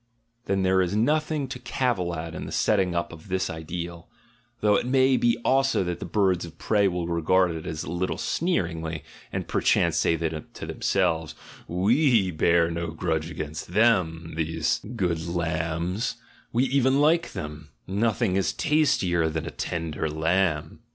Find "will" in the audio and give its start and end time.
6.87-7.05